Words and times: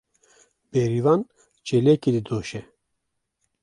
Bêrîvan 0.71 1.21
çêlekê 1.65 2.11
didoşe. 2.15 2.61